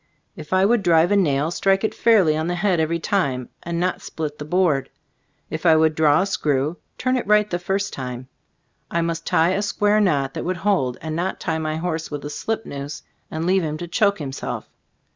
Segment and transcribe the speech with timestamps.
[0.35, 3.79] If I would drive a nail, strike it fairly on the head every time, and
[3.79, 4.89] not split the board.
[5.51, 8.27] If I would draw a screw, turn it right the first time.
[8.89, 12.25] I must tie a square knot that would hold, and not tie my horse with
[12.25, 14.67] a slip noose and leave him to choke himself.